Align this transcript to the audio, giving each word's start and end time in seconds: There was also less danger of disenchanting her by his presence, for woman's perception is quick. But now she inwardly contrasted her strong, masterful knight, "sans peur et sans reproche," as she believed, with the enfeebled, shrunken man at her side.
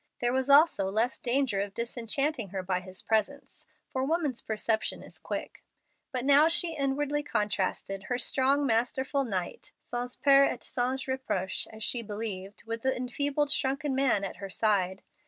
There 0.19 0.33
was 0.33 0.49
also 0.49 0.85
less 0.89 1.19
danger 1.19 1.61
of 1.61 1.75
disenchanting 1.75 2.49
her 2.49 2.63
by 2.63 2.79
his 2.79 3.03
presence, 3.03 3.65
for 3.93 4.03
woman's 4.03 4.41
perception 4.41 5.03
is 5.03 5.19
quick. 5.19 5.63
But 6.11 6.25
now 6.25 6.47
she 6.47 6.75
inwardly 6.75 7.21
contrasted 7.21 8.05
her 8.05 8.17
strong, 8.17 8.65
masterful 8.65 9.23
knight, 9.25 9.73
"sans 9.79 10.15
peur 10.15 10.45
et 10.45 10.63
sans 10.63 11.05
reproche," 11.07 11.67
as 11.71 11.83
she 11.83 12.01
believed, 12.01 12.63
with 12.63 12.81
the 12.81 12.97
enfeebled, 12.97 13.51
shrunken 13.51 13.93
man 13.93 14.23
at 14.23 14.37
her 14.37 14.49
side. 14.49 15.03